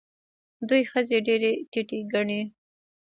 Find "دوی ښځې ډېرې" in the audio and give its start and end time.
0.69-1.51